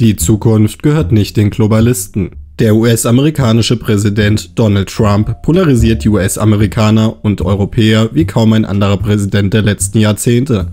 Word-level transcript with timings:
Die 0.00 0.16
Zukunft 0.16 0.82
gehört 0.82 1.12
nicht 1.12 1.36
den 1.36 1.50
Globalisten. 1.50 2.30
Der 2.58 2.74
US-amerikanische 2.74 3.76
Präsident 3.76 4.58
Donald 4.58 4.88
Trump 4.88 5.42
polarisiert 5.42 6.04
die 6.04 6.08
US-Amerikaner 6.08 7.22
und 7.22 7.42
Europäer 7.42 8.08
wie 8.14 8.24
kaum 8.24 8.54
ein 8.54 8.64
anderer 8.64 8.96
Präsident 8.96 9.52
der 9.52 9.60
letzten 9.60 9.98
Jahrzehnte. 9.98 10.68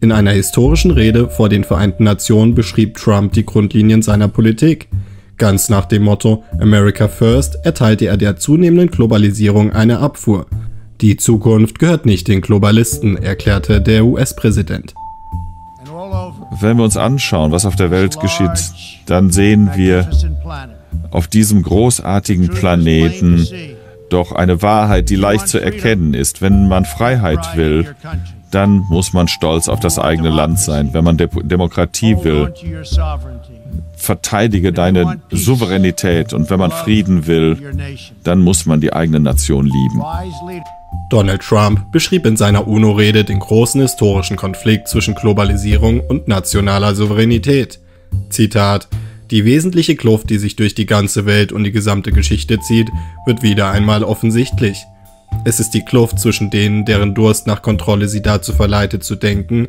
In 0.00 0.10
einer 0.10 0.30
historischen 0.30 0.90
Rede 0.90 1.28
vor 1.28 1.50
den 1.50 1.64
Vereinten 1.64 2.04
Nationen 2.04 2.54
beschrieb 2.54 2.96
Trump 2.96 3.34
die 3.34 3.44
Grundlinien 3.44 4.00
seiner 4.00 4.28
Politik. 4.28 4.88
Ganz 5.36 5.68
nach 5.68 5.84
dem 5.84 6.04
Motto 6.04 6.42
America 6.58 7.08
First 7.08 7.58
erteilte 7.64 8.06
er 8.06 8.16
der 8.16 8.36
zunehmenden 8.36 8.90
Globalisierung 8.90 9.70
eine 9.72 9.98
Abfuhr. 9.98 10.46
Die 11.02 11.18
Zukunft 11.18 11.78
gehört 11.78 12.06
nicht 12.06 12.26
den 12.26 12.40
Globalisten, 12.40 13.18
erklärte 13.18 13.82
der 13.82 14.06
US-Präsident. 14.06 14.94
Wenn 16.60 16.76
wir 16.76 16.84
uns 16.84 16.96
anschauen, 16.96 17.52
was 17.52 17.66
auf 17.66 17.76
der 17.76 17.90
Welt 17.90 18.20
geschieht, 18.20 18.72
dann 19.06 19.30
sehen 19.30 19.70
wir 19.74 20.08
auf 21.10 21.26
diesem 21.26 21.62
großartigen 21.62 22.48
Planeten 22.48 23.46
doch 24.08 24.32
eine 24.32 24.60
Wahrheit, 24.62 25.08
die 25.08 25.16
leicht 25.16 25.48
zu 25.48 25.58
erkennen 25.58 26.14
ist. 26.14 26.42
Wenn 26.42 26.68
man 26.68 26.84
Freiheit 26.84 27.56
will, 27.56 27.94
dann 28.50 28.84
muss 28.90 29.12
man 29.12 29.28
stolz 29.28 29.68
auf 29.68 29.80
das 29.80 29.98
eigene 29.98 30.28
Land 30.28 30.58
sein. 30.58 30.90
Wenn 30.92 31.04
man 31.04 31.16
De 31.16 31.28
Demokratie 31.42 32.16
will, 32.22 32.52
verteidige 33.96 34.72
deine 34.72 35.20
Souveränität. 35.30 36.34
Und 36.34 36.50
wenn 36.50 36.58
man 36.58 36.70
Frieden 36.70 37.26
will, 37.26 37.56
dann 38.22 38.40
muss 38.40 38.66
man 38.66 38.80
die 38.80 38.92
eigene 38.92 39.20
Nation 39.20 39.64
lieben. 39.64 40.02
Donald 41.10 41.42
Trump 41.42 41.92
beschrieb 41.92 42.24
in 42.24 42.36
seiner 42.36 42.66
UNO-Rede 42.66 43.24
den 43.24 43.38
großen 43.38 43.80
historischen 43.80 44.36
Konflikt 44.36 44.88
zwischen 44.88 45.14
Globalisierung 45.14 46.00
und 46.00 46.26
nationaler 46.26 46.94
Souveränität. 46.94 47.80
Zitat 48.30 48.88
Die 49.30 49.44
wesentliche 49.44 49.96
Kluft, 49.96 50.30
die 50.30 50.38
sich 50.38 50.56
durch 50.56 50.74
die 50.74 50.86
ganze 50.86 51.26
Welt 51.26 51.52
und 51.52 51.64
die 51.64 51.72
gesamte 51.72 52.12
Geschichte 52.12 52.60
zieht, 52.60 52.88
wird 53.26 53.42
wieder 53.42 53.70
einmal 53.70 54.04
offensichtlich. 54.04 54.78
Es 55.44 55.60
ist 55.60 55.70
die 55.70 55.84
Kluft 55.84 56.18
zwischen 56.18 56.50
denen, 56.50 56.84
deren 56.84 57.14
Durst 57.14 57.46
nach 57.46 57.62
Kontrolle 57.62 58.08
sie 58.08 58.22
dazu 58.22 58.52
verleitet 58.52 59.04
zu 59.04 59.16
denken, 59.16 59.68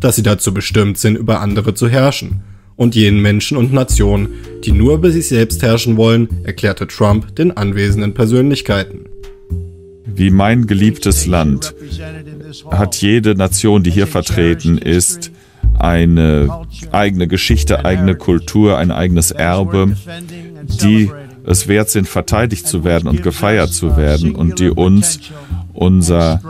dass 0.00 0.16
sie 0.16 0.22
dazu 0.22 0.54
bestimmt 0.54 0.98
sind, 0.98 1.16
über 1.16 1.40
andere 1.40 1.74
zu 1.74 1.88
herrschen, 1.88 2.42
und 2.76 2.94
jenen 2.94 3.20
Menschen 3.20 3.58
und 3.58 3.74
Nationen, 3.74 4.28
die 4.64 4.72
nur 4.72 4.94
über 4.94 5.10
sich 5.10 5.28
selbst 5.28 5.62
herrschen 5.62 5.98
wollen, 5.98 6.28
erklärte 6.44 6.86
Trump 6.86 7.36
den 7.36 7.54
anwesenden 7.54 8.14
Persönlichkeiten. 8.14 9.09
Wie 10.14 10.30
mein 10.30 10.66
geliebtes 10.66 11.26
Land 11.26 11.74
hat 12.70 12.96
jede 12.96 13.34
Nation, 13.34 13.82
die 13.82 13.90
hier 13.90 14.06
vertreten 14.06 14.78
ist, 14.78 15.30
eine 15.78 16.66
eigene 16.92 17.26
Geschichte, 17.26 17.84
eigene 17.84 18.14
Kultur, 18.14 18.76
ein 18.76 18.90
eigenes 18.90 19.30
Erbe, 19.30 19.96
die 20.62 21.10
es 21.46 21.68
wert 21.68 21.90
sind, 21.90 22.06
verteidigt 22.06 22.66
zu 22.66 22.84
werden 22.84 23.08
und 23.08 23.22
gefeiert 23.22 23.72
zu 23.72 23.96
werden 23.96 24.34
und 24.34 24.58
die 24.58 24.70
uns 24.70 25.20
unser 25.72 26.40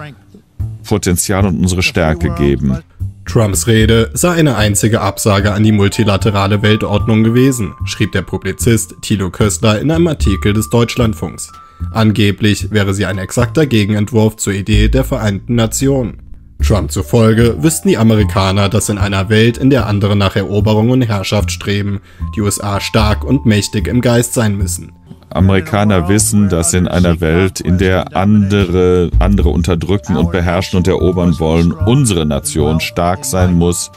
Potenzial 0.85 1.47
und 1.47 1.61
unsere 1.61 1.83
Stärke 1.83 2.35
geben. 2.35 2.79
Trumps 3.25 3.69
Rede 3.69 4.11
sei 4.15 4.33
eine 4.33 4.57
einzige 4.57 5.01
Absage 5.01 5.53
an 5.53 5.63
die 5.63 5.71
multilaterale 5.71 6.63
Weltordnung 6.63 7.23
gewesen, 7.23 7.75
schrieb 7.85 8.11
der 8.11 8.23
Publizist 8.23 8.97
Thilo 9.03 9.31
Köstler 9.31 9.81
in 9.81 9.93
einem 9.93 10.09
Artikel 10.09 10.53
des 10.53 10.69
Deutschlandfunks. 10.71 11.53
Angeblich 11.93 12.71
wäre 12.71 12.95
sie 12.95 13.07
ein 13.07 13.19
exakter 13.19 13.67
Gegenentwurf 13.67 14.37
zur 14.37 14.53
Idee 14.53 14.89
der 14.89 15.05
Vereinten 15.05 15.55
Nationen. 15.55 16.19
Trump 16.63 16.93
zufolge 16.93 17.63
wüssten 17.63 17.89
die 17.89 17.97
Amerikaner, 17.97 18.69
dass 18.69 18.89
in 18.89 18.99
einer 18.99 19.29
Welt, 19.29 19.57
in 19.57 19.71
der 19.71 19.87
andere 19.87 20.15
nach 20.15 20.37
Eroberung 20.37 20.91
und 20.91 21.03
Herrschaft 21.03 21.51
streben, 21.51 22.01
die 22.37 22.43
USA 22.43 22.81
stark 22.81 23.25
und 23.25 23.47
mächtig 23.47 23.89
im 23.89 24.01
Geist 24.01 24.35
sein 24.35 24.57
müssen. 24.57 24.93
Amerikaner 25.31 26.09
wissen, 26.09 26.49
dass 26.49 26.75
in 26.75 26.89
einer 26.89 27.21
Welt, 27.21 27.61
in 27.61 27.79
der 27.79 28.17
andere 28.17 29.11
andere 29.21 29.49
unterdrücken 29.51 30.17
und 30.17 30.33
beherrschen 30.33 30.77
und 30.77 30.89
erobern 30.89 31.39
wollen, 31.39 31.73
unsere 31.73 32.27
Nation 32.27 32.81
stark 32.81 33.25
sein 33.25 33.55
muss 33.55 33.91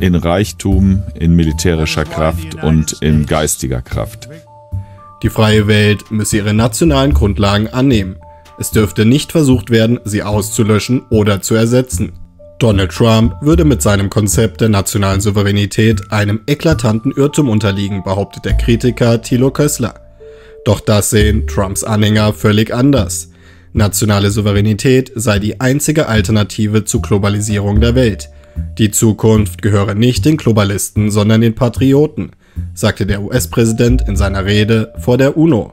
in 0.00 0.14
Reichtum, 0.14 1.02
in 1.14 1.34
militärischer 1.34 2.04
Kraft 2.04 2.62
und 2.62 2.92
in 3.02 3.26
geistiger 3.26 3.82
Kraft. 3.82 4.28
Die 5.22 5.30
freie 5.30 5.68
Welt 5.68 6.10
müsse 6.10 6.38
ihre 6.38 6.52
nationalen 6.52 7.14
Grundlagen 7.14 7.68
annehmen. 7.68 8.16
Es 8.58 8.72
dürfte 8.72 9.04
nicht 9.04 9.30
versucht 9.30 9.70
werden, 9.70 10.00
sie 10.04 10.22
auszulöschen 10.22 11.02
oder 11.10 11.40
zu 11.40 11.54
ersetzen. 11.54 12.12
Donald 12.58 12.92
Trump 12.92 13.34
würde 13.40 13.64
mit 13.64 13.82
seinem 13.82 14.10
Konzept 14.10 14.60
der 14.60 14.68
nationalen 14.68 15.20
Souveränität 15.20 16.12
einem 16.12 16.40
eklatanten 16.46 17.12
Irrtum 17.12 17.48
unterliegen, 17.48 18.02
behauptet 18.02 18.44
der 18.44 18.54
Kritiker 18.54 19.22
Thilo 19.22 19.50
Kössler. 19.50 19.94
Doch 20.64 20.80
das 20.80 21.10
sehen 21.10 21.46
Trumps 21.46 21.82
Anhänger 21.82 22.32
völlig 22.32 22.72
anders. 22.74 23.30
Nationale 23.72 24.30
Souveränität 24.30 25.12
sei 25.14 25.38
die 25.38 25.60
einzige 25.60 26.08
Alternative 26.08 26.84
zur 26.84 27.02
Globalisierung 27.02 27.80
der 27.80 27.94
Welt. 27.94 28.28
Die 28.78 28.90
Zukunft 28.90 29.62
gehöre 29.62 29.94
nicht 29.94 30.24
den 30.24 30.36
Globalisten, 30.36 31.10
sondern 31.10 31.40
den 31.40 31.54
Patrioten 31.54 32.32
sagte 32.74 33.06
der 33.06 33.22
US-Präsident 33.22 34.02
in 34.06 34.16
seiner 34.16 34.44
Rede 34.44 34.92
vor 34.98 35.18
der 35.18 35.36
UNO. 35.36 35.72